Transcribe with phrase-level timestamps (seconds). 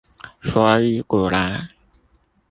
[0.41, 1.69] 所以古來